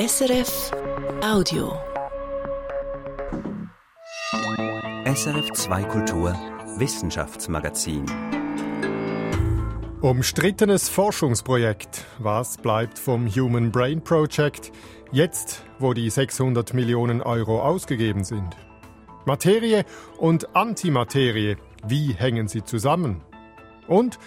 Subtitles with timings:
[0.00, 0.70] SRF
[1.22, 1.78] Audio.
[5.04, 6.34] SRF 2 Kultur
[6.78, 8.06] Wissenschaftsmagazin.
[10.00, 12.06] Umstrittenes Forschungsprojekt.
[12.18, 14.72] Was bleibt vom Human Brain Project
[15.12, 18.56] jetzt, wo die 600 Millionen Euro ausgegeben sind?
[19.26, 19.84] Materie
[20.16, 23.20] und Antimaterie, wie hängen sie zusammen?
[23.86, 24.18] Und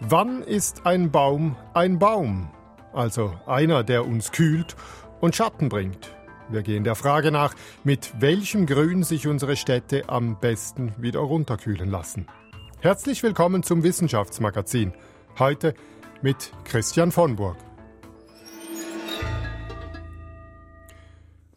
[0.00, 2.48] wann ist ein Baum ein Baum?
[2.92, 4.76] Also einer, der uns kühlt
[5.20, 6.14] und Schatten bringt.
[6.48, 11.90] Wir gehen der Frage nach, mit welchem Grün sich unsere Städte am besten wieder runterkühlen
[11.90, 12.26] lassen.
[12.80, 14.92] Herzlich willkommen zum Wissenschaftsmagazin.
[15.38, 15.74] Heute
[16.22, 17.56] mit Christian von Burg.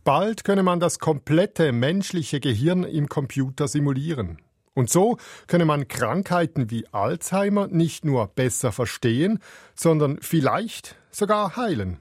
[0.03, 4.38] Bald könne man das komplette menschliche Gehirn im Computer simulieren.
[4.73, 5.17] Und so
[5.48, 9.39] könne man Krankheiten wie Alzheimer nicht nur besser verstehen,
[9.75, 12.00] sondern vielleicht sogar heilen.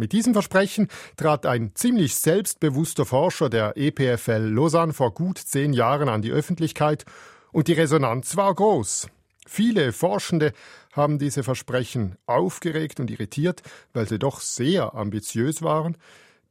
[0.00, 6.08] Mit diesem Versprechen trat ein ziemlich selbstbewusster Forscher der EPFL Lausanne vor gut zehn Jahren
[6.08, 7.04] an die Öffentlichkeit
[7.50, 9.08] und die Resonanz war groß.
[9.44, 10.52] Viele Forschende
[10.92, 15.96] haben diese Versprechen aufgeregt und irritiert, weil sie doch sehr ambitiös waren.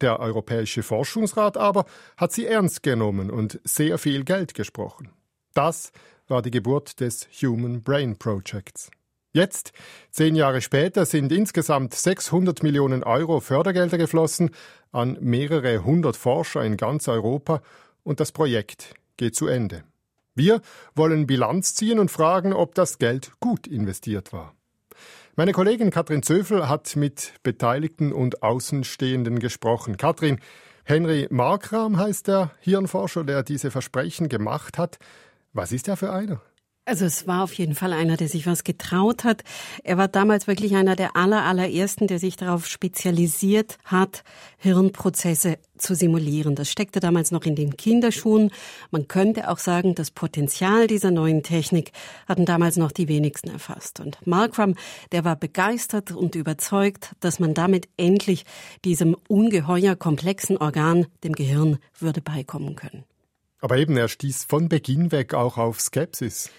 [0.02, 1.86] Der Europäische Forschungsrat aber
[2.18, 5.12] hat sie ernst genommen und sehr viel Geld gesprochen.
[5.54, 5.94] Das
[6.28, 8.92] war die Geburt des Human Brain Projects.
[9.38, 9.72] Jetzt,
[10.10, 14.50] zehn Jahre später, sind insgesamt 600 Millionen Euro Fördergelder geflossen
[14.92, 17.62] an mehrere hundert Forscher in ganz Europa
[18.02, 19.84] und das Projekt geht zu Ende.
[20.34, 20.60] Wir
[20.96, 24.56] wollen Bilanz ziehen und fragen, ob das Geld gut investiert war.
[25.36, 29.98] Meine Kollegin Katrin Zöfel hat mit Beteiligten und Außenstehenden gesprochen.
[29.98, 30.40] Katrin,
[30.84, 34.98] Henry Markram heißt der Hirnforscher, der diese Versprechen gemacht hat.
[35.54, 36.42] Was ist er für einer?
[36.88, 39.44] Also es war auf jeden Fall einer, der sich was getraut hat.
[39.84, 44.24] Er war damals wirklich einer der aller, allerersten, der sich darauf spezialisiert hat,
[44.58, 46.56] Hirnprozesse zu simulieren.
[46.56, 48.52] Das steckte damals noch in den Kinderschuhen.
[48.90, 51.92] Man könnte auch sagen, das Potenzial dieser neuen Technik
[52.26, 54.00] hatten damals noch die wenigsten erfasst.
[54.00, 54.76] Und Markram,
[55.12, 58.46] der war begeistert und überzeugt, dass man damit endlich
[58.86, 63.04] diesem ungeheuer komplexen Organ, dem Gehirn, würde beikommen können.
[63.60, 66.50] Aber eben, er stieß von Beginn weg auch auf Skepsis.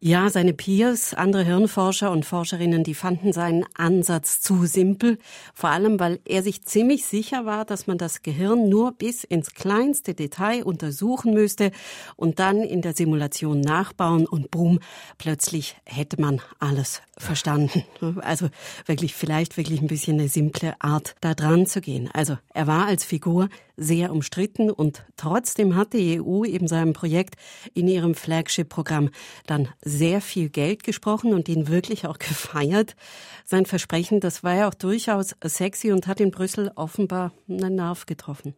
[0.00, 5.18] Ja, seine Peers, andere Hirnforscher und Forscherinnen, die fanden seinen Ansatz zu simpel,
[5.54, 9.54] vor allem weil er sich ziemlich sicher war, dass man das Gehirn nur bis ins
[9.54, 11.72] kleinste Detail untersuchen müsste
[12.14, 14.78] und dann in der Simulation nachbauen und boom,
[15.18, 17.82] plötzlich hätte man alles verstanden.
[18.20, 18.50] Also
[18.86, 22.08] wirklich vielleicht wirklich ein bisschen eine simple Art da dran zu gehen.
[22.12, 27.36] Also er war als Figur sehr umstritten und trotzdem hat die EU eben seinem Projekt
[27.74, 29.10] in ihrem Flagship-Programm
[29.46, 32.96] dann sehr viel Geld gesprochen und ihn wirklich auch gefeiert.
[33.44, 38.06] Sein Versprechen, das war ja auch durchaus sexy und hat in Brüssel offenbar einen Nerv
[38.06, 38.54] getroffen.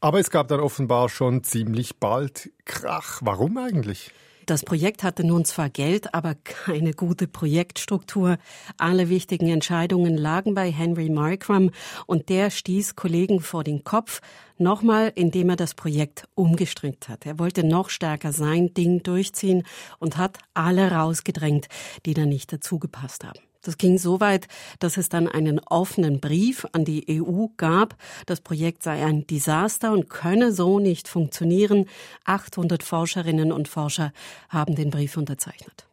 [0.00, 3.20] Aber es gab dann offenbar schon ziemlich bald Krach.
[3.22, 4.12] Warum eigentlich?
[4.48, 8.38] Das Projekt hatte nun zwar Geld, aber keine gute Projektstruktur.
[8.78, 11.70] Alle wichtigen Entscheidungen lagen bei Henry Markram
[12.06, 14.22] und der stieß Kollegen vor den Kopf,
[14.56, 17.26] nochmal, indem er das Projekt umgestrickt hat.
[17.26, 19.64] Er wollte noch stärker sein Ding durchziehen
[19.98, 21.68] und hat alle rausgedrängt,
[22.06, 23.47] die da nicht dazugepasst haben.
[23.62, 24.48] Das ging so weit,
[24.78, 27.96] dass es dann einen offenen Brief an die EU gab.
[28.26, 31.86] Das Projekt sei ein Desaster und könne so nicht funktionieren.
[32.24, 34.12] 800 Forscherinnen und Forscher
[34.48, 35.86] haben den Brief unterzeichnet.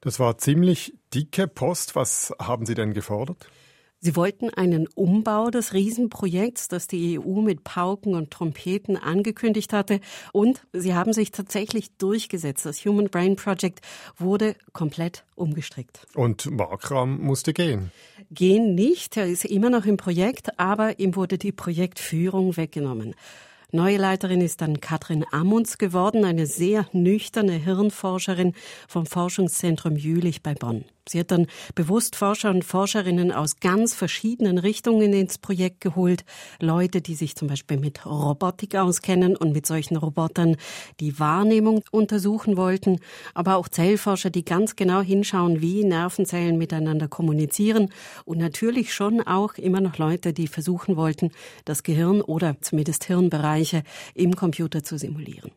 [0.00, 1.96] Das war ziemlich dicke Post.
[1.96, 3.48] Was haben Sie denn gefordert?
[4.04, 9.98] Sie wollten einen Umbau des Riesenprojekts, das die EU mit Pauken und Trompeten angekündigt hatte.
[10.30, 12.66] Und sie haben sich tatsächlich durchgesetzt.
[12.66, 13.80] Das Human Brain Project
[14.18, 16.06] wurde komplett umgestrickt.
[16.14, 17.92] Und Markram musste gehen.
[18.30, 19.16] Gehen nicht.
[19.16, 23.14] Er ist immer noch im Projekt, aber ihm wurde die Projektführung weggenommen.
[23.72, 28.52] Neue Leiterin ist dann Katrin Amunds geworden, eine sehr nüchterne Hirnforscherin
[28.86, 30.84] vom Forschungszentrum Jülich bei Bonn.
[31.06, 36.24] Sie hat dann bewusst Forscher und Forscherinnen aus ganz verschiedenen Richtungen ins Projekt geholt.
[36.60, 40.56] Leute, die sich zum Beispiel mit Robotik auskennen und mit solchen Robotern
[41.00, 43.00] die Wahrnehmung untersuchen wollten.
[43.34, 47.90] Aber auch Zellforscher, die ganz genau hinschauen, wie Nervenzellen miteinander kommunizieren.
[48.24, 51.32] Und natürlich schon auch immer noch Leute, die versuchen wollten,
[51.66, 53.82] das Gehirn oder zumindest Hirnbereiche
[54.14, 55.50] im Computer zu simulieren.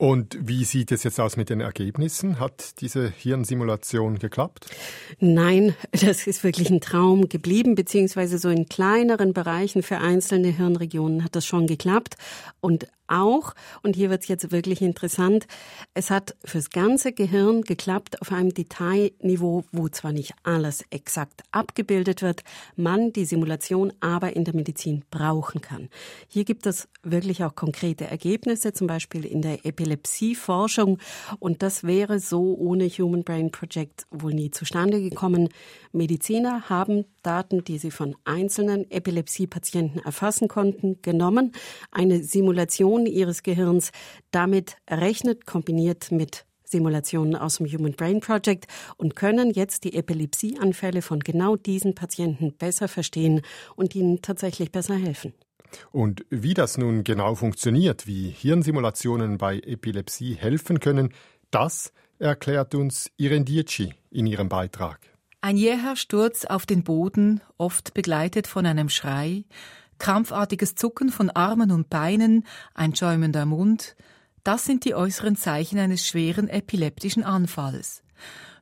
[0.00, 2.40] Und wie sieht es jetzt aus mit den Ergebnissen?
[2.40, 4.64] Hat diese Hirnsimulation geklappt?
[5.18, 11.22] Nein, das ist wirklich ein Traum geblieben, beziehungsweise so in kleineren Bereichen für einzelne Hirnregionen
[11.22, 12.16] hat das schon geklappt.
[12.62, 15.46] Und auch, und hier wird es jetzt wirklich interessant,
[15.94, 22.22] es hat fürs ganze Gehirn geklappt auf einem Detailniveau, wo zwar nicht alles exakt abgebildet
[22.22, 22.42] wird,
[22.76, 25.88] man die Simulation aber in der Medizin brauchen kann.
[26.28, 30.98] Hier gibt es wirklich auch konkrete Ergebnisse, zum Beispiel in der Epilepsieforschung,
[31.38, 35.48] und das wäre so ohne Human Brain Project wohl nie zustande gekommen.
[35.92, 41.52] Mediziner haben Daten, die sie von einzelnen Epilepsiepatienten erfassen konnten, genommen,
[41.90, 43.90] eine Simulation ihres Gehirns
[44.30, 48.66] damit errechnet, kombiniert mit Simulationen aus dem Human Brain Project
[48.96, 53.42] und können jetzt die Epilepsieanfälle von genau diesen Patienten besser verstehen
[53.76, 55.34] und ihnen tatsächlich besser helfen.
[55.92, 61.12] Und wie das nun genau funktioniert, wie Hirnsimulationen bei Epilepsie helfen können,
[61.50, 65.00] das erklärt uns Irene Dietschi in ihrem Beitrag.
[65.42, 69.44] Ein jäher Sturz auf den Boden, oft begleitet von einem Schrei,
[70.00, 72.44] krampfartiges Zucken von Armen und Beinen,
[72.74, 73.94] ein schäumender Mund,
[74.42, 78.02] das sind die äußeren Zeichen eines schweren epileptischen Anfalls.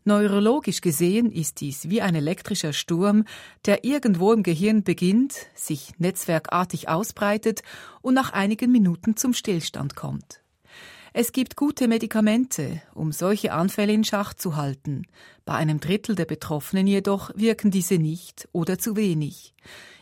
[0.04, 3.24] Neurologisch gesehen ist dies wie ein elektrischer Sturm,
[3.66, 7.60] der irgendwo im Gehirn beginnt, sich netzwerkartig ausbreitet
[8.00, 10.42] und nach einigen Minuten zum Stillstand kommt.
[11.12, 15.02] Es gibt gute Medikamente, um solche Anfälle in Schach zu halten.
[15.44, 19.54] Bei einem Drittel der Betroffenen jedoch wirken diese nicht oder zu wenig.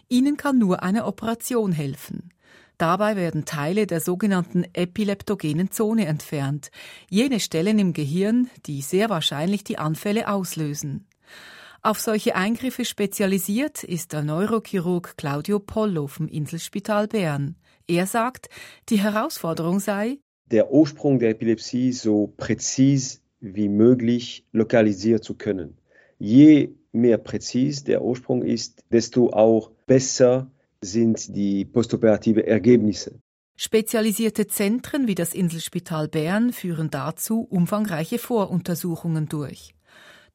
[0.09, 2.31] Ihnen kann nur eine Operation helfen.
[2.79, 6.71] Dabei werden Teile der sogenannten epileptogenen Zone entfernt,
[7.09, 11.07] jene Stellen im Gehirn, die sehr wahrscheinlich die Anfälle auslösen.
[11.83, 17.57] Auf solche Eingriffe spezialisiert ist der Neurochirurg Claudio Pollo vom Inselspital Bern.
[17.87, 18.49] Er sagt,
[18.89, 20.19] die Herausforderung sei,
[20.51, 25.79] der Ursprung der Epilepsie so präzis wie möglich lokalisieren zu können.
[26.19, 30.51] Je mehr präzis der Ursprung ist, desto auch besser
[30.81, 33.21] sind die postoperative Ergebnisse.
[33.57, 39.75] Spezialisierte Zentren wie das Inselspital Bern führen dazu umfangreiche Voruntersuchungen durch.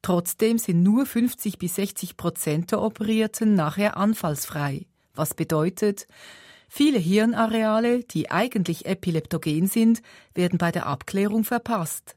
[0.02, 6.08] Trotzdem sind nur 50 bis 60 Prozent der Operierten nachher anfallsfrei, was bedeutet,
[6.74, 10.00] Viele Hirnareale, die eigentlich epileptogen sind,
[10.34, 12.16] werden bei der Abklärung verpasst.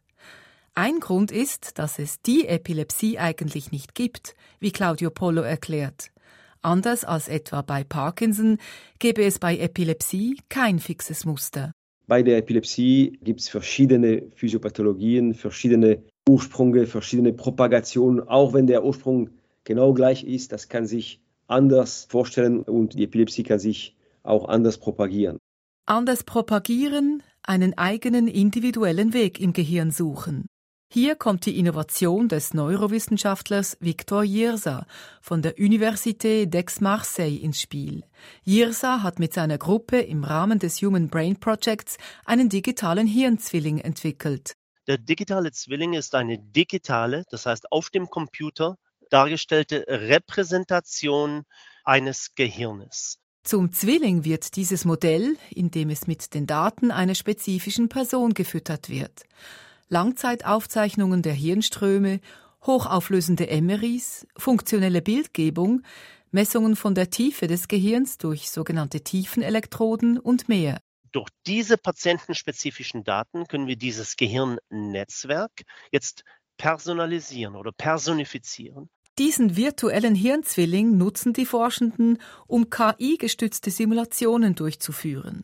[0.77, 6.11] Ein Grund ist, dass es die Epilepsie eigentlich nicht gibt, wie Claudio Polo erklärt.
[6.61, 8.57] Anders als etwa bei Parkinson
[8.99, 11.71] gäbe es bei Epilepsie kein fixes Muster.
[12.07, 18.27] Bei der Epilepsie gibt es verschiedene Physiopathologien, verschiedene Ursprünge, verschiedene Propagationen.
[18.27, 19.29] Auch wenn der Ursprung
[19.63, 24.77] genau gleich ist, das kann sich anders vorstellen und die Epilepsie kann sich auch anders
[24.77, 25.37] propagieren.
[25.85, 30.47] Anders propagieren, einen eigenen individuellen Weg im Gehirn suchen.
[30.95, 34.87] Hier kommt die Innovation des Neurowissenschaftlers Victor Jirsa
[35.19, 38.05] von der Université d'Aix-Marseille ins Spiel.
[38.45, 44.55] Jirsa hat mit seiner Gruppe im Rahmen des Human Brain Projects einen digitalen Hirnzwilling entwickelt.
[44.87, 48.77] Der digitale Zwilling ist eine digitale, das heißt auf dem Computer
[49.09, 51.43] dargestellte Repräsentation
[51.83, 53.19] eines Gehirnes.
[53.43, 59.25] Zum Zwilling wird dieses Modell, indem es mit den Daten einer spezifischen Person gefüttert wird.
[59.89, 62.19] Langzeitaufzeichnungen der Hirnströme,
[62.65, 65.83] hochauflösende MRIs, funktionelle Bildgebung,
[66.31, 70.79] Messungen von der Tiefe des Gehirns durch sogenannte Tiefenelektroden und mehr.
[71.11, 75.61] Durch diese patientenspezifischen Daten können wir dieses Gehirnnetzwerk
[75.91, 76.23] jetzt
[76.57, 82.17] personalisieren oder personifizieren diesen virtuellen Hirnzwilling nutzen die Forschenden,
[82.47, 85.43] um KI-gestützte Simulationen durchzuführen.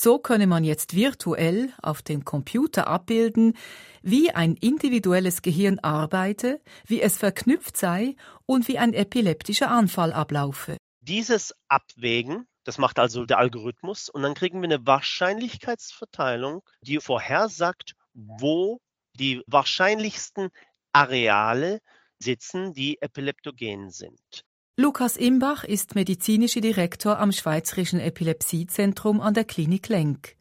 [0.00, 3.56] So könne man jetzt virtuell auf dem Computer abbilden,
[4.00, 8.14] wie ein individuelles Gehirn arbeite, wie es verknüpft sei
[8.46, 10.76] und wie ein epileptischer Anfall ablaufe.
[11.00, 17.94] Dieses Abwägen, das macht also der Algorithmus, und dann kriegen wir eine Wahrscheinlichkeitsverteilung, die vorhersagt,
[18.14, 18.78] wo
[19.14, 20.50] die wahrscheinlichsten
[20.92, 21.80] Areale
[22.20, 24.44] sitzen, die epileptogen sind.
[24.80, 30.36] Lukas Imbach ist medizinischer Direktor am Schweizerischen Epilepsiezentrum an der Klinik Lenk.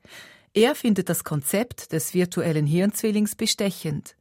[0.53, 4.15] Er findet das Konzept des virtuellen Hirnzwillings bestechend.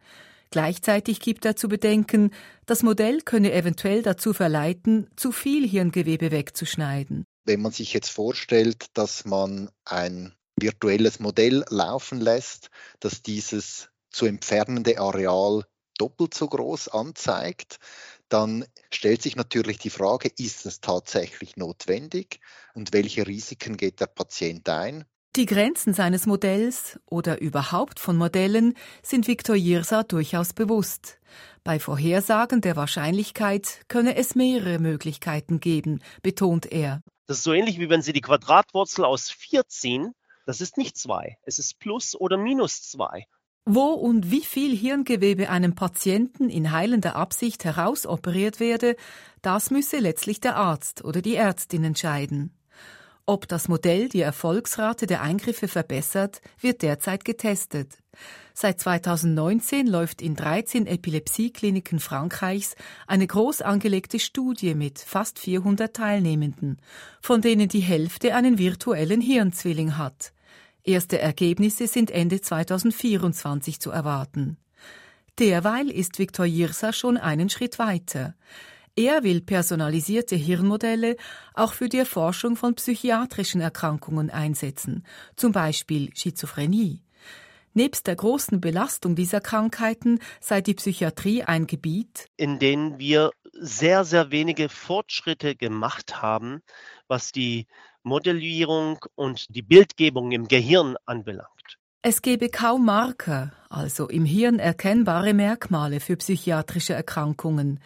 [0.51, 2.31] Gleichzeitig gibt er zu bedenken,
[2.65, 7.27] das Modell könne eventuell dazu verleiten, zu viel Hirngewebe wegzuschneiden.
[7.45, 12.71] Wenn man sich jetzt vorstellt, dass man ein virtuelles Modell laufen lässt,
[13.01, 15.65] dass dieses zu entfernende Areal
[15.99, 17.79] doppelt so groß anzeigt,
[18.29, 22.41] dann stellt sich natürlich die Frage, ist es tatsächlich notwendig
[22.75, 25.05] und welche Risiken geht der Patient ein?
[25.37, 31.19] Die Grenzen seines Modells oder überhaupt von Modellen sind Viktor Jirsa durchaus bewusst.
[31.63, 37.03] Bei Vorhersagen der Wahrscheinlichkeit könne es mehrere Möglichkeiten geben, betont er.
[37.27, 40.15] Das ist so ähnlich wie wenn Sie die Quadratwurzel aus 4 ziehen
[40.47, 43.27] Das ist nicht zwei, es ist plus oder minus zwei.
[43.69, 48.95] Wo und wie viel Hirngewebe einem Patienten in heilender Absicht herausoperiert werde,
[49.43, 52.53] das müsse letztlich der Arzt oder die Ärztin entscheiden.
[53.27, 57.99] Ob das Modell die Erfolgsrate der Eingriffe verbessert, wird derzeit getestet.
[58.55, 62.77] Seit 2019 läuft in 13 Epilepsiekliniken Frankreichs
[63.09, 66.79] eine groß angelegte Studie mit fast 400 Teilnehmenden,
[67.21, 70.33] von denen die Hälfte einen virtuellen Hirnzwilling hat.
[70.87, 74.57] Erste Ergebnisse sind Ende 2024 zu erwarten.
[75.41, 78.37] Derweil ist Viktor Jirsa schon einen Schritt weiter.
[78.95, 81.17] Er will personalisierte Hirnmodelle
[81.55, 87.03] auch für die Erforschung von psychiatrischen Erkrankungen einsetzen, zum Beispiel Schizophrenie.
[87.77, 94.07] Nebst der großen Belastung dieser Krankheiten sei die Psychiatrie ein Gebiet, in dem wir sehr,
[94.07, 96.63] sehr wenige Fortschritte gemacht haben,
[97.07, 97.67] was die
[98.03, 101.77] Modellierung und die Bildgebung im Gehirn anbelangt.
[102.01, 107.81] Es gebe kaum Marker, also im Hirn erkennbare Merkmale für psychiatrische Erkrankungen.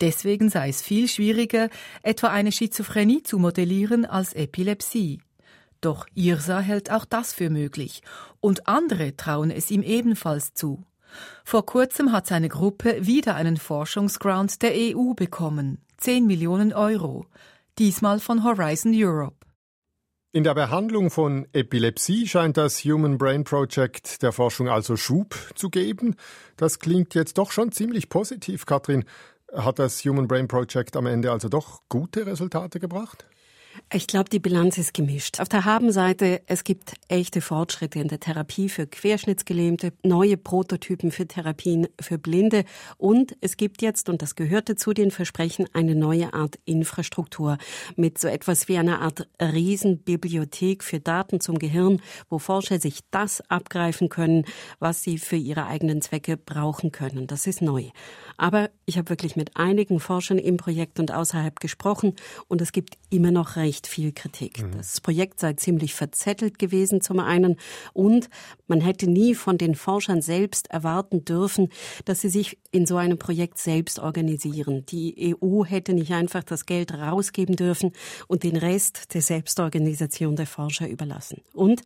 [0.00, 1.68] Deswegen sei es viel schwieriger,
[2.02, 5.20] etwa eine Schizophrenie zu modellieren als Epilepsie.
[5.80, 8.02] Doch Irsa hält auch das für möglich,
[8.40, 10.84] und andere trauen es ihm ebenfalls zu.
[11.44, 17.26] Vor kurzem hat seine Gruppe wieder einen Forschungsgrant der EU bekommen, 10 Millionen Euro,
[17.78, 19.36] diesmal von Horizon Europe.
[20.32, 25.70] In der Behandlung von Epilepsie scheint das Human Brain Project der Forschung also Schub zu
[25.70, 26.16] geben.
[26.58, 29.04] Das klingt jetzt doch schon ziemlich positiv, Katrin.
[29.54, 33.26] Hat das Human Brain Project am Ende also doch gute Resultate gebracht?
[33.92, 35.40] Ich glaube, die Bilanz ist gemischt.
[35.40, 41.26] Auf der Habenseite, es gibt echte Fortschritte in der Therapie für Querschnittsgelähmte, neue Prototypen für
[41.26, 42.64] Therapien für Blinde
[42.98, 47.58] und es gibt jetzt, und das gehörte zu den Versprechen, eine neue Art Infrastruktur
[47.94, 53.40] mit so etwas wie einer Art Riesenbibliothek für Daten zum Gehirn, wo Forscher sich das
[53.48, 54.44] abgreifen können,
[54.78, 57.26] was sie für ihre eigenen Zwecke brauchen können.
[57.26, 57.90] Das ist neu.
[58.36, 62.14] Aber ich habe wirklich mit einigen Forschern im Projekt und außerhalb gesprochen
[62.48, 64.62] und es gibt immer noch recht viel Kritik.
[64.62, 64.76] Mhm.
[64.76, 67.56] Das Projekt sei ziemlich verzettelt gewesen zum einen
[67.92, 68.30] und
[68.68, 71.70] man hätte nie von den Forschern selbst erwarten dürfen,
[72.04, 74.86] dass sie sich in so einem Projekt selbst organisieren.
[74.86, 77.92] Die EU hätte nicht einfach das Geld rausgeben dürfen
[78.28, 81.42] und den Rest der Selbstorganisation der Forscher überlassen.
[81.52, 81.82] Und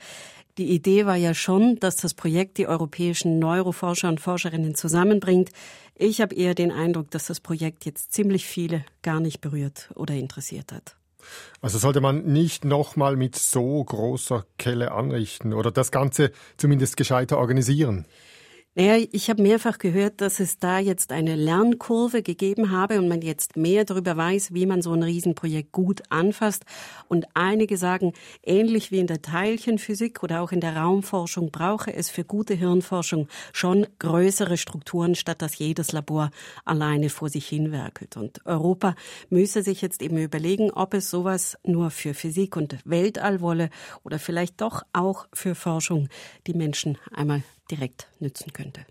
[0.58, 5.50] die Idee war ja schon, dass das Projekt die europäischen Neuroforscher und Forscherinnen zusammenbringt.
[5.94, 10.14] Ich habe eher den Eindruck, dass das Projekt jetzt ziemlich viele gar nicht berührt oder
[10.14, 10.99] interessiert hat.
[11.60, 17.38] Also sollte man nicht nochmal mit so großer Kelle anrichten oder das Ganze zumindest gescheiter
[17.38, 18.06] organisieren?
[18.76, 23.20] Naja, ich habe mehrfach gehört, dass es da jetzt eine Lernkurve gegeben habe und man
[23.20, 26.64] jetzt mehr darüber weiß, wie man so ein Riesenprojekt gut anfasst.
[27.08, 28.12] Und einige sagen,
[28.44, 33.26] ähnlich wie in der Teilchenphysik oder auch in der Raumforschung brauche es für gute Hirnforschung
[33.52, 36.30] schon größere Strukturen, statt dass jedes Labor
[36.64, 38.16] alleine vor sich hinwerkelt.
[38.16, 38.94] Und Europa
[39.30, 43.68] müsse sich jetzt eben überlegen, ob es sowas nur für Physik und Weltall wolle
[44.04, 46.08] oder vielleicht doch auch für Forschung
[46.46, 48.86] die Menschen einmal direkt nützen könnte.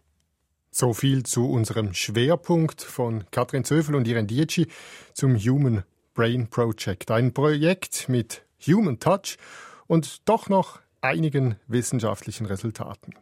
[0.72, 4.68] So viel zu unserem Schwerpunkt von Katrin Zöfel und Iren Dietschi
[5.14, 5.84] zum Human
[6.14, 7.12] Brain Project.
[7.12, 9.38] Ein Projekt mit Human Touch
[9.88, 13.16] und doch noch einigen wissenschaftlichen Resultaten.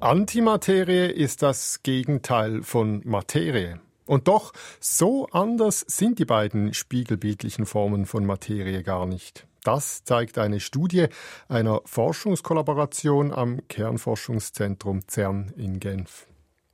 [0.00, 3.80] Antimaterie ist das Gegenteil von Materie.
[4.06, 9.46] Und doch, so anders sind die beiden spiegelbildlichen Formen von Materie gar nicht.
[9.68, 11.08] Das zeigt eine Studie
[11.46, 16.26] einer Forschungskollaboration am Kernforschungszentrum CERN in Genf.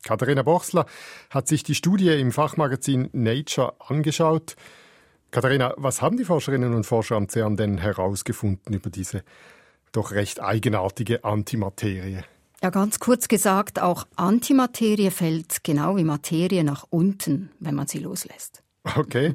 [0.05, 0.87] Katharina Bochsler
[1.29, 4.55] hat sich die Studie im Fachmagazin Nature angeschaut.
[5.33, 9.25] Katharina, was haben die Forscherinnen und Forscher am CERN denn herausgefunden über diese
[9.91, 12.23] doch recht eigenartige Antimaterie?
[12.63, 17.99] Ja, ganz kurz gesagt, auch Antimaterie fällt genau wie Materie nach unten, wenn man sie
[17.99, 18.63] loslässt.
[18.97, 19.35] Okay.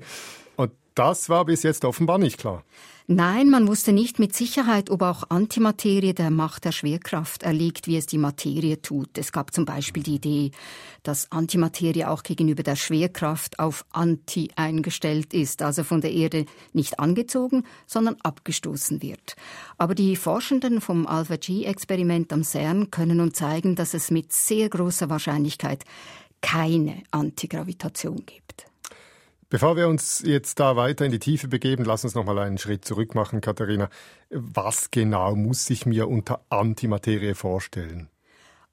[1.00, 2.66] Das war bis jetzt offenbar nicht klar.
[3.08, 7.96] Nein, man wusste nicht mit Sicherheit, ob auch Antimaterie der Macht der Schwerkraft erliegt, wie
[7.96, 9.18] es die Materie tut.
[9.18, 10.52] Es gab zum Beispiel die Idee,
[11.04, 17.00] dass Antimaterie auch gegenüber der Schwerkraft auf Anti eingestellt ist, also von der Erde nicht
[17.00, 19.38] angezogen, sondern abgestoßen wird.
[19.78, 25.10] Aber die Forschenden vom Alpha-G-Experiment am CERN können uns zeigen, dass es mit sehr großer
[25.10, 25.86] Wahrscheinlichkeit
[26.42, 28.70] keine Antigravitation gibt.
[29.52, 32.60] Bevor wir uns jetzt da weiter in die Tiefe begeben, lass uns noch mal einen
[32.60, 33.90] Schritt zurück machen, Katharina.
[34.30, 38.10] Was genau muss ich mir unter Antimaterie vorstellen?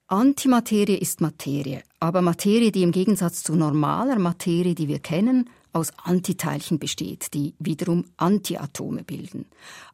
[0.05, 5.91] Antimaterie ist Materie, aber Materie, die im Gegensatz zu normaler Materie, die wir kennen, aus
[6.03, 9.45] Antiteilchen besteht, die wiederum Antiatome bilden.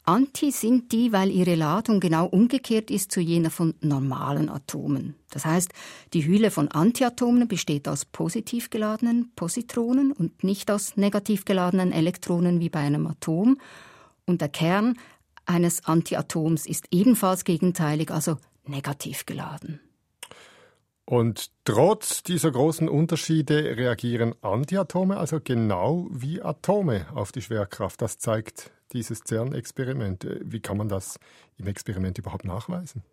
[0.06, 5.16] Anti sind die, weil ihre Ladung genau umgekehrt ist zu jener von normalen Atomen.
[5.30, 5.72] Das heißt,
[6.14, 12.60] die Hülle von Antiatomen besteht aus positiv geladenen Positronen und nicht aus negativ geladenen Elektronen
[12.60, 13.58] wie bei einem Atom.
[14.26, 14.98] Und der Kern
[15.46, 19.80] eines Antiatoms ist ebenfalls gegenteilig, also negativ geladen.
[21.14, 28.02] Und trotz dieser großen Unterschiede reagieren Antiatome also genau wie Atome auf die Schwerkraft.
[28.02, 30.26] Das zeigt dieses CERN-Experiment.
[30.42, 31.20] Wie kann man das
[31.60, 33.04] im Experiment überhaupt nachweisen?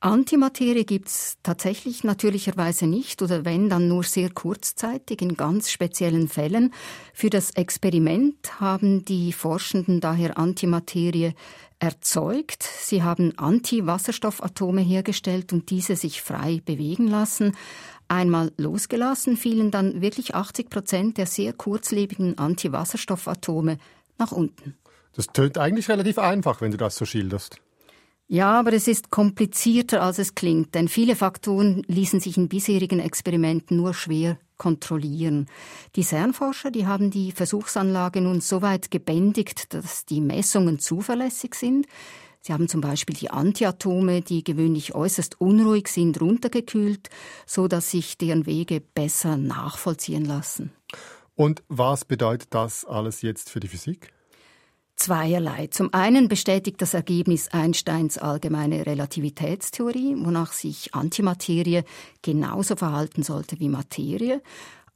[0.00, 6.28] Antimaterie gibt es tatsächlich natürlicherweise nicht oder wenn, dann nur sehr kurzzeitig in ganz speziellen
[6.28, 6.74] Fällen.
[7.14, 11.32] Für das Experiment haben die Forschenden daher Antimaterie
[11.84, 12.62] erzeugt.
[12.62, 17.54] Sie haben Antiwasserstoffatome hergestellt und diese sich frei bewegen lassen.
[18.08, 23.78] Einmal losgelassen fielen dann wirklich 80 Prozent der sehr kurzlebigen Antiwasserstoffatome
[24.18, 24.76] nach unten.
[25.14, 27.58] Das tönt eigentlich relativ einfach, wenn du das so schilderst.
[28.26, 32.98] Ja, aber es ist komplizierter, als es klingt, denn viele Faktoren ließen sich in bisherigen
[32.98, 35.46] Experimenten nur schwer kontrollieren.
[35.96, 41.86] Die CERN-Forscher, die haben die Versuchsanlage nun so weit gebändigt, dass die Messungen zuverlässig sind.
[42.40, 47.08] Sie haben zum Beispiel die Antiatome, die gewöhnlich äußerst unruhig sind, runtergekühlt,
[47.46, 50.70] so dass sich deren Wege besser nachvollziehen lassen.
[51.34, 54.12] Und was bedeutet das alles jetzt für die Physik?
[54.96, 55.66] Zweierlei.
[55.68, 61.82] Zum einen bestätigt das Ergebnis Einsteins allgemeine Relativitätstheorie, wonach sich Antimaterie
[62.22, 64.40] genauso verhalten sollte wie Materie.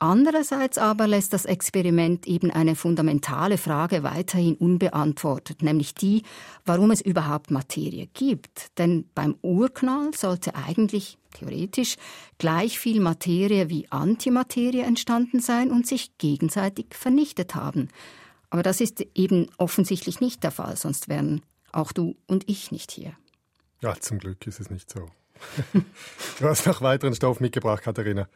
[0.00, 6.22] Andererseits aber lässt das Experiment eben eine fundamentale Frage weiterhin unbeantwortet, nämlich die,
[6.64, 8.78] warum es überhaupt Materie gibt.
[8.78, 11.96] Denn beim Urknall sollte eigentlich theoretisch
[12.38, 17.88] gleich viel Materie wie Antimaterie entstanden sein und sich gegenseitig vernichtet haben.
[18.50, 22.90] Aber das ist eben offensichtlich nicht der Fall, sonst wären auch du und ich nicht
[22.90, 23.12] hier.
[23.80, 25.06] Ja, zum Glück ist es nicht so.
[26.40, 28.28] du hast noch weiteren Stoff mitgebracht, Katharina.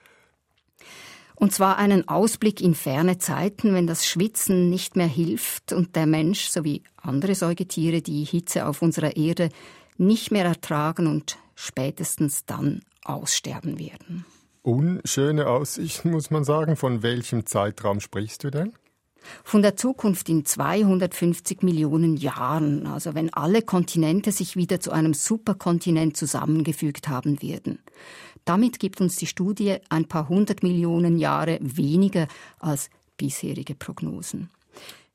[1.35, 6.07] Und zwar einen Ausblick in ferne Zeiten, wenn das Schwitzen nicht mehr hilft und der
[6.07, 9.49] Mensch sowie andere Säugetiere die Hitze auf unserer Erde
[9.97, 14.25] nicht mehr ertragen und spätestens dann aussterben werden.
[14.63, 16.77] Unschöne Aussichten, muss man sagen.
[16.77, 18.73] Von welchem Zeitraum sprichst du denn?
[19.45, 25.15] Von der Zukunft in 250 Millionen Jahren, also wenn alle Kontinente sich wieder zu einem
[25.15, 27.79] Superkontinent zusammengefügt haben werden.
[28.45, 32.27] Damit gibt uns die Studie ein paar hundert Millionen Jahre weniger
[32.59, 34.51] als bisherige Prognosen.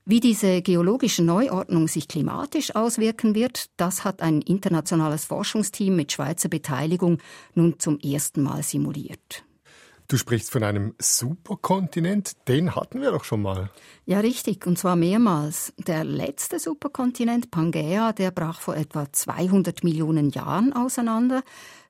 [0.10, 6.48] Wie diese geologische Neuordnung sich klimatisch auswirken wird, das hat ein internationales Forschungsteam mit Schweizer
[6.48, 7.18] Beteiligung
[7.56, 9.44] nun zum ersten Mal simuliert.
[10.10, 13.70] Du sprichst von einem Superkontinent, den hatten wir doch schon mal.
[14.06, 15.74] Ja, richtig, und zwar mehrmals.
[15.86, 21.44] Der letzte Superkontinent, Pangea, der brach vor etwa 200 Millionen Jahren auseinander.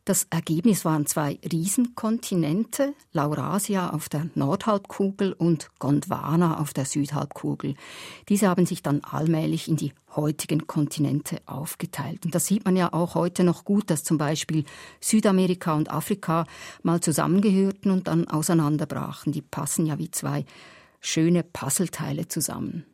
[0.07, 7.75] Das Ergebnis waren zwei Riesenkontinente, Laurasia auf der Nordhalbkugel und Gondwana auf der Südhalbkugel.
[8.29, 12.23] Diese haben sich dann allmählich in die heutigen Kontinente aufgeteilt.
[12.23, 14.63] Und das sieht man ja auch heute noch gut, dass zum Beispiel
[15.01, 16.45] Südamerika und Afrika
[16.83, 19.33] mal zusammengehörten und dann auseinanderbrachen.
[19.33, 20.45] Die passen ja wie zwei
[21.01, 22.85] schöne Puzzleteile zusammen.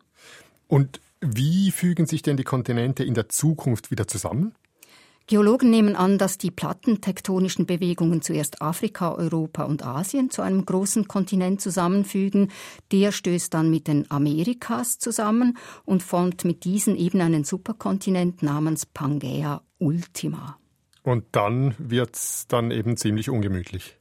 [0.68, 4.56] Und wie fügen sich denn die Kontinente in der Zukunft wieder zusammen?
[5.26, 11.08] Geologen nehmen an, dass die plattentektonischen Bewegungen zuerst Afrika, Europa und Asien zu einem großen
[11.08, 12.52] Kontinent zusammenfügen.
[12.92, 18.86] Der stößt dann mit den Amerikas zusammen und formt mit diesen eben einen Superkontinent namens
[18.86, 20.58] Pangea Ultima.
[21.04, 23.98] Und dann wird's dann eben ziemlich ungemütlich.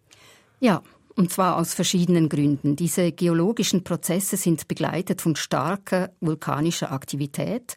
[0.61, 0.83] Ja,
[1.15, 2.77] und zwar aus verschiedenen Gründen.
[2.77, 7.77] Diese geologischen Prozesse sind begleitet von starker vulkanischer Aktivität.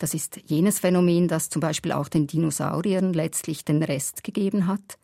[0.00, 4.98] Das ist jenes Phänomen, das zum Beispiel auch den Dinosauriern letztlich den Rest gegeben hat.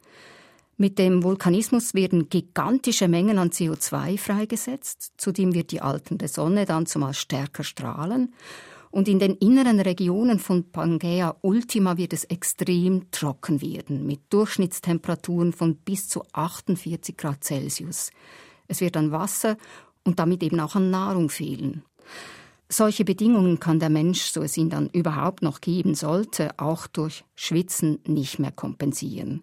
[0.79, 5.13] Mit dem Vulkanismus werden gigantische Mengen an CO2 freigesetzt.
[5.19, 8.33] Zudem wird die alternde Sonne dann zumal stärker strahlen.
[8.91, 15.53] Und in den inneren Regionen von Pangea Ultima wird es extrem trocken werden, mit Durchschnittstemperaturen
[15.53, 18.11] von bis zu 48 Grad Celsius.
[18.67, 19.59] Es wird an Wasser
[20.05, 21.83] und damit eben auch an Nahrung fehlen.
[22.69, 27.25] Solche Bedingungen kann der Mensch, so es ihn dann überhaupt noch geben sollte, auch durch
[27.37, 29.43] Schwitzen nicht mehr kompensieren.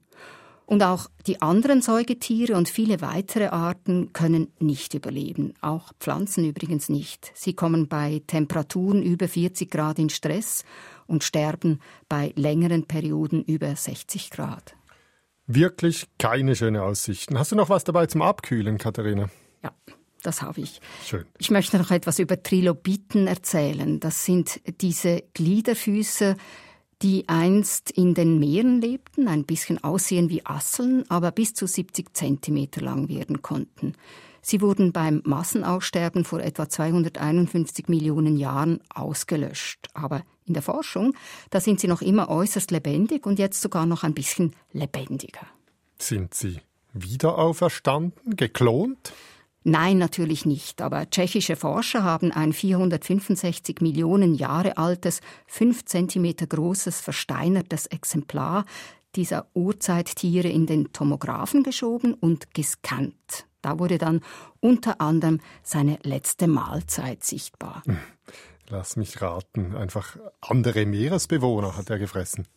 [0.66, 6.90] Und auch die anderen Säugetiere und viele weitere Arten können nicht überleben, auch Pflanzen übrigens
[6.90, 7.32] nicht.
[7.36, 10.64] Sie kommen bei Temperaturen über 40 Grad in Stress
[11.06, 14.76] und sterben bei längeren Perioden über 60 Grad.
[15.48, 17.38] Wirklich keine schöne Aussichten.
[17.38, 19.30] Hast du noch was dabei zum Abkühlen, Katharina?
[19.62, 19.74] Ja.
[20.24, 20.82] Das habe ich.
[21.06, 21.26] Schön.
[21.38, 24.00] Ich möchte noch etwas über Trilobiten erzählen.
[24.00, 26.36] Das sind diese Gliederfüße,
[27.02, 32.16] die einst in den Meeren lebten, ein bisschen aussehen wie Asseln, aber bis zu 70
[32.16, 33.94] Zentimeter lang werden konnten.
[34.42, 39.88] Sie wurden beim Massenaussterben vor etwa 251 Millionen Jahren ausgelöscht.
[39.94, 41.16] Aber in der Forschung,
[41.50, 45.48] da sind sie noch immer äußerst lebendig und jetzt sogar noch ein bisschen lebendiger.
[45.98, 46.60] Sind sie
[46.94, 49.14] wieder auferstanden, geklont?
[49.64, 50.82] Nein, natürlich nicht.
[50.82, 58.66] Aber tschechische Forscher haben ein 465 Millionen Jahre altes, 5 Zentimeter großes, versteinertes Exemplar
[59.16, 63.46] dieser Urzeittiere in den Tomographen geschoben und gescannt.
[63.62, 64.22] Da wurde dann
[64.60, 67.84] unter anderem seine letzte Mahlzeit sichtbar.
[68.74, 72.48] Lass mich raten, einfach andere Meeresbewohner hat er gefressen.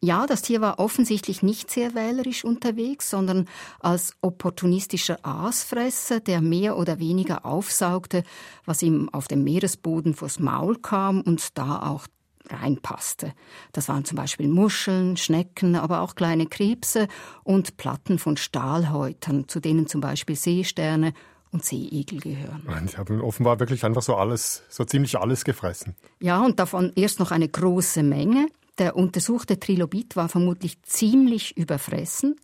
[0.00, 3.46] Ja, das Tier war offensichtlich nicht sehr wählerisch unterwegs, sondern
[3.78, 8.24] als opportunistischer Aasfresser, der mehr oder weniger aufsaugte,
[8.64, 12.08] was ihm auf dem Meeresboden vors Maul kam und da auch
[12.50, 13.32] reinpasste.
[13.70, 17.06] Das waren zum Beispiel Muscheln, Schnecken, aber auch kleine Krebse
[17.44, 21.14] und Platten von Stahlhäutern, zu denen zum Beispiel Seesterne
[21.52, 22.62] und Seeigel gehören.
[22.90, 25.94] Die haben offenbar wirklich einfach so alles, so ziemlich alles gefressen.
[26.20, 28.48] Ja, und davon erst noch eine große Menge.
[28.78, 32.36] Der untersuchte Trilobit war vermutlich ziemlich überfressen.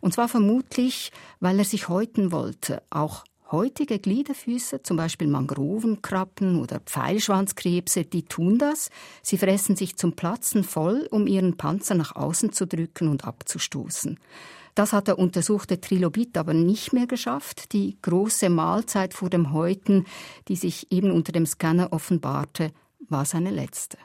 [0.00, 2.82] Und zwar vermutlich, weil er sich häuten wollte.
[2.88, 8.90] Auch heutige Gliederfüße, zum Beispiel Mangrovenkrabben oder Pfeilschwanzkrebse, die tun das.
[9.22, 14.18] Sie fressen sich zum Platzen voll, um ihren Panzer nach außen zu drücken und abzustoßen.
[14.74, 17.72] Das hat der untersuchte Trilobit aber nicht mehr geschafft.
[17.72, 20.06] Die große Mahlzeit vor dem Häuten,
[20.48, 22.72] die sich eben unter dem Scanner offenbarte,
[23.08, 23.98] war seine letzte.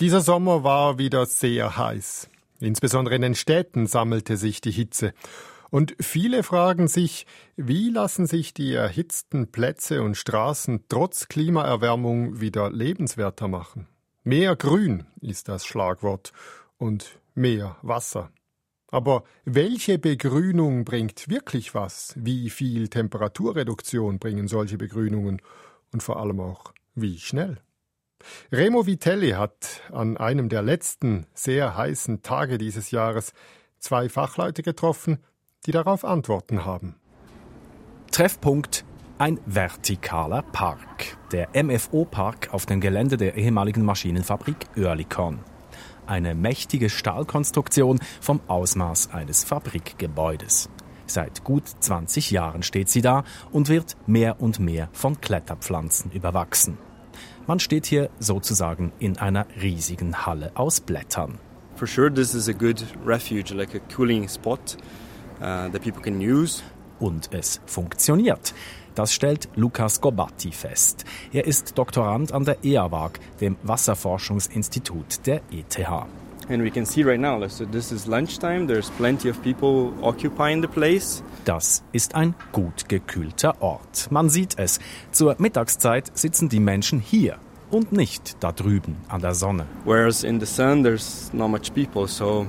[0.00, 2.28] Dieser Sommer war wieder sehr heiß.
[2.60, 5.12] Insbesondere in den Städten sammelte sich die Hitze.
[5.70, 7.26] Und viele fragen sich,
[7.56, 13.86] wie lassen sich die erhitzten Plätze und Straßen trotz Klimaerwärmung wieder lebenswerter machen?
[14.24, 16.32] Mehr Grün ist das Schlagwort
[16.78, 18.30] und mehr Wasser.
[18.90, 22.14] Aber welche Begrünung bringt wirklich was?
[22.16, 25.42] Wie viel Temperaturreduktion bringen solche Begrünungen?
[25.92, 27.58] Und vor allem auch, wie schnell?
[28.50, 33.32] Remo Vitelli hat an einem der letzten sehr heißen Tage dieses Jahres
[33.78, 35.18] zwei Fachleute getroffen,
[35.68, 36.94] die darauf Antworten haben.
[38.10, 38.86] Treffpunkt
[39.18, 41.18] ein vertikaler Park.
[41.30, 45.40] Der MFO-Park auf dem Gelände der ehemaligen Maschinenfabrik Oerlikon.
[46.06, 50.70] Eine mächtige Stahlkonstruktion vom Ausmaß eines Fabrikgebäudes.
[51.06, 56.78] Seit gut 20 Jahren steht sie da und wird mehr und mehr von Kletterpflanzen überwachsen.
[57.46, 61.38] Man steht hier sozusagen in einer riesigen Halle aus Blättern.
[61.74, 64.78] For sure this is a good refuge, like a cooling spot
[65.40, 66.62] that people can use.
[67.00, 68.54] Und es funktioniert.
[68.96, 71.04] Das stellt Lukas Gobatti fest.
[71.32, 75.78] Er ist Doktorand an der EAWAG, dem Wasserforschungsinstitut der ETH.
[76.50, 80.62] And we can see right now, so this is lunchtime, there's plenty of people occupying
[80.62, 81.22] the place.
[81.44, 84.10] Das ist ein gut gekühlter Ort.
[84.10, 84.80] Man sieht es.
[85.12, 87.36] Zur Mittagszeit sitzen die Menschen hier
[87.70, 89.66] und nicht da drüben an der Sonne.
[89.84, 92.46] Whereas in the sun there's not much people, so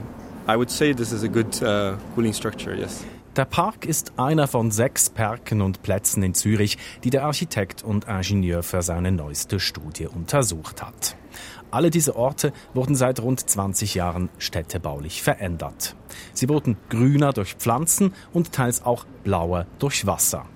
[0.50, 3.06] I would say this is a good uh, cooling structure, yes.
[3.36, 8.08] Der Park ist einer von sechs Parken und Plätzen in Zürich, die der Architekt und
[8.08, 11.16] Ingenieur für seine neueste Studie untersucht hat.
[11.70, 15.96] Alle diese Orte wurden seit rund 20 Jahren städtebaulich verändert.
[16.34, 20.48] Sie wurden grüner durch Pflanzen und teils auch blauer durch Wasser.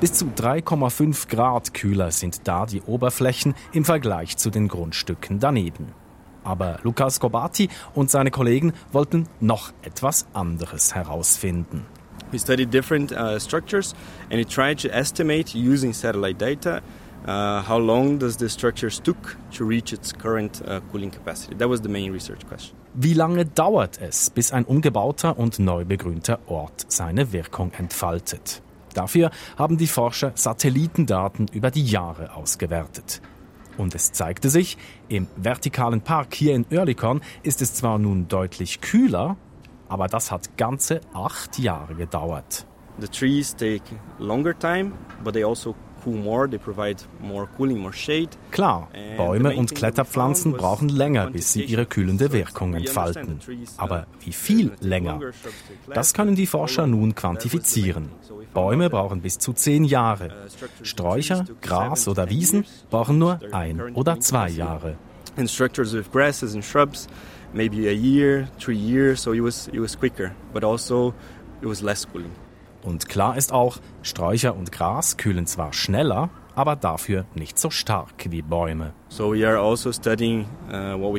[0.00, 5.92] Bis zu 3,5 Grad kühler sind da die Oberflächen im Vergleich zu den Grundstücken daneben.
[6.48, 11.84] Aber Lukas Gobati und seine Kollegen wollten noch etwas anderes herausfinden.
[12.32, 13.94] We studied different uh, structures
[14.30, 16.80] and we tried to estimate using satellite data
[17.26, 21.54] uh, how long does the structure took to reach its current uh, cooling capacity.
[21.56, 22.76] That was the main research question.
[22.94, 28.62] Wie lange dauert es, bis ein umgebauter und neu begrünter Ort seine Wirkung entfaltet?
[28.94, 33.20] Dafür haben die Forscher Satellitendaten über die Jahre ausgewertet.
[33.78, 34.76] Und es zeigte sich,
[35.08, 39.36] im vertikalen Park hier in Oerlikon ist es zwar nun deutlich kühler,
[39.88, 42.66] aber das hat ganze acht Jahre gedauert.
[43.00, 43.84] The trees take
[44.18, 45.74] longer time, but they also
[48.50, 53.40] Klar, Bäume und Kletterpflanzen brauchen länger, bis sie ihre kühlende Wirkung entfalten.
[53.76, 55.20] Aber wie viel länger?
[55.92, 58.10] Das können die Forscher nun quantifizieren.
[58.54, 60.30] Bäume brauchen bis zu zehn Jahre.
[60.82, 64.96] Sträucher, Gras oder Wiesen brauchen nur ein oder zwei Jahre.
[65.46, 67.06] Structures with grasses and shrubs
[67.52, 71.14] maybe a year, three years, so it was, it was quicker, but also
[71.62, 72.32] it was less cooling.
[72.88, 78.30] Und klar ist auch, Sträucher und Gras kühlen zwar schneller, aber dafür nicht so stark
[78.30, 78.94] wie Bäume.
[79.10, 81.12] So also studying uh.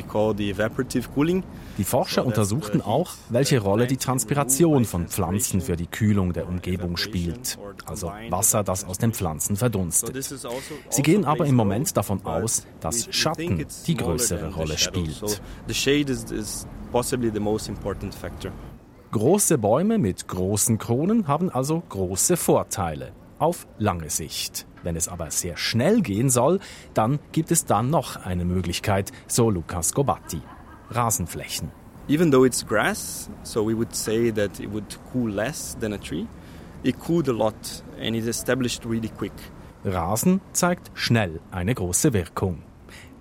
[1.77, 6.97] Die Forscher untersuchten auch, welche Rolle die Transpiration von Pflanzen für die Kühlung der Umgebung
[6.97, 10.15] spielt, also Wasser, das aus den Pflanzen verdunstet.
[10.15, 10.49] Also
[10.89, 15.41] Sie gehen aber im Moment davon aus, dass Schatten die größere Rolle spielt.
[15.67, 18.51] The shade is, is possibly the most important factor.
[19.11, 24.67] Große Bäume mit großen Kronen haben also große Vorteile auf lange Sicht.
[24.83, 26.59] Wenn es aber sehr schnell gehen soll,
[26.93, 30.43] dann gibt es dann noch eine Möglichkeit, so Lukas Gobatti.
[30.91, 31.71] Rasenflächen.
[32.07, 35.97] Even though it's grass, so we would say that it would cool less than a
[35.97, 36.27] tree,
[36.83, 37.55] it cooled a lot
[37.99, 39.33] and it established really quick.
[39.83, 42.61] Rasen zeigt schnell eine große Wirkung.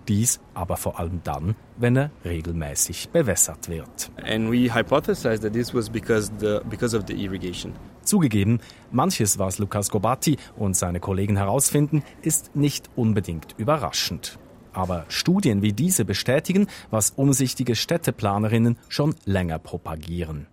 [0.09, 4.11] Dies aber vor allem dann, wenn er regelmäßig bewässert wird.
[4.25, 7.75] And we hypothesized that this was because, the, because of the irrigation.
[8.03, 14.39] Zugegeben, manches, was Lukas Gobatti und seine Kollegen herausfinden, ist nicht unbedingt überraschend.
[14.73, 20.47] Aber Studien wie diese bestätigen, was umsichtige Städteplanerinnen schon länger propagieren.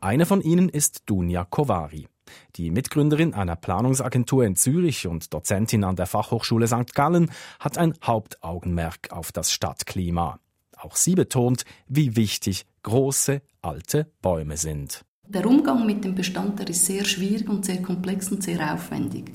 [0.00, 2.08] Eine von ihnen ist Dunja Kovari.
[2.56, 6.94] Die Mitgründerin einer Planungsagentur in Zürich und Dozentin an der Fachhochschule St.
[6.94, 10.38] Gallen hat ein Hauptaugenmerk auf das Stadtklima.
[10.76, 15.04] Auch sie betont, wie wichtig große, alte Bäume sind.
[15.28, 19.32] Der Umgang mit dem Bestand ist sehr schwierig und sehr komplex und sehr aufwendig.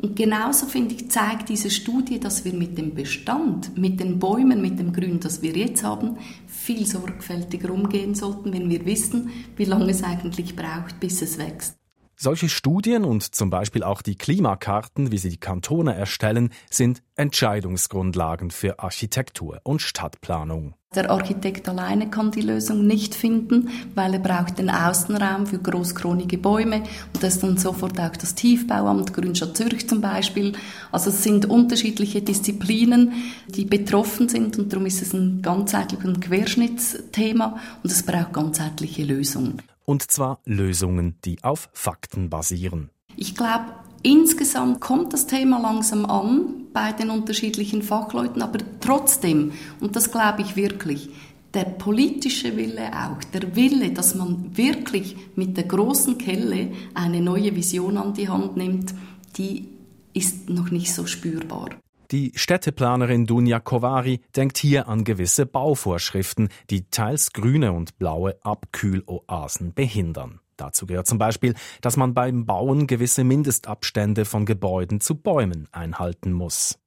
[0.00, 4.60] Und genauso finde ich, zeigt diese Studie, dass wir mit dem Bestand, mit den Bäumen,
[4.60, 9.64] mit dem Grün, das wir jetzt haben, viel sorgfältiger umgehen sollten, wenn wir wissen, wie
[9.64, 11.77] lange es eigentlich braucht, bis es wächst.
[12.20, 18.50] Solche Studien und zum Beispiel auch die Klimakarten, wie sie die Kantone erstellen, sind Entscheidungsgrundlagen
[18.50, 20.74] für Architektur und Stadtplanung.
[20.96, 26.38] Der Architekt alleine kann die Lösung nicht finden, weil er braucht den Außenraum für großkronige
[26.38, 26.78] Bäume
[27.14, 30.54] und das ist dann sofort auch das Tiefbauamt, Grünstadt Zürich zum Beispiel.
[30.90, 33.12] Also es sind unterschiedliche Disziplinen,
[33.46, 39.62] die betroffen sind und darum ist es ein ganzheitliches Querschnittsthema und es braucht ganzheitliche Lösungen.
[39.88, 42.90] Und zwar Lösungen, die auf Fakten basieren.
[43.16, 43.72] Ich glaube,
[44.02, 50.42] insgesamt kommt das Thema langsam an bei den unterschiedlichen Fachleuten, aber trotzdem, und das glaube
[50.42, 51.08] ich wirklich,
[51.54, 57.56] der politische Wille auch, der Wille, dass man wirklich mit der großen Kelle eine neue
[57.56, 58.92] Vision an die Hand nimmt,
[59.38, 59.68] die
[60.12, 61.70] ist noch nicht so spürbar.
[62.10, 69.74] Die Städteplanerin Dunja Kovari denkt hier an gewisse Bauvorschriften, die teils grüne und blaue Abkühloasen
[69.74, 70.40] behindern.
[70.56, 76.32] Dazu gehört zum Beispiel, dass man beim Bauen gewisse Mindestabstände von Gebäuden zu Bäumen einhalten
[76.32, 76.78] muss.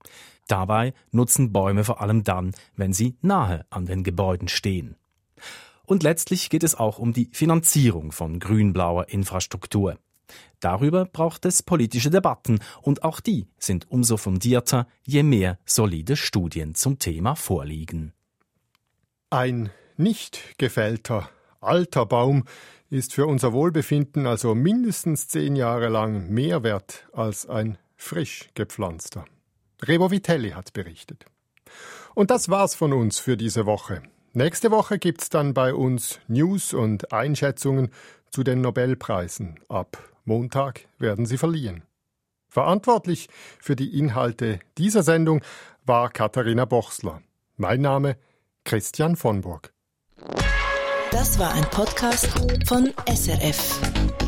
[0.48, 4.96] Dabei nutzen Bäume vor allem dann, wenn sie nahe an den Gebäuden stehen.
[5.86, 10.00] Und letztlich geht es auch um die Finanzierung von grünblauer Infrastruktur.
[10.60, 16.76] Darüber braucht es politische Debatten und auch die sind umso fundierter, je mehr solide Studien
[16.76, 18.14] zum Thema vorliegen.
[19.30, 21.30] Ein nicht gefällter,
[21.62, 22.44] alter Baum
[22.90, 29.26] ist für unser Wohlbefinden also mindestens zehn Jahre lang mehr wert als ein frisch gepflanzter.
[29.88, 31.26] Rebo Vitelli hat berichtet.
[32.14, 34.04] Und das war's von uns für diese Woche.
[34.34, 37.90] Nächste Woche gibt's dann bei uns News und Einschätzungen
[38.30, 39.60] zu den Nobelpreisen.
[39.70, 41.84] Ab Montag werden sie verliehen.
[42.48, 43.28] Verantwortlich
[43.60, 45.42] für die Inhalte dieser Sendung
[45.86, 47.22] war Katharina Bochsler.
[47.58, 48.16] Mein Name
[48.64, 49.74] Christian von Burg.
[51.12, 52.30] Das war ein Podcast
[52.66, 54.21] von SRF.